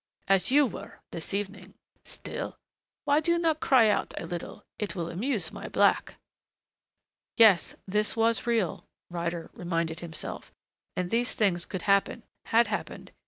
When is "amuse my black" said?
5.11-6.15